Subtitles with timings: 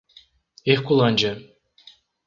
[0.65, 1.37] Herculândia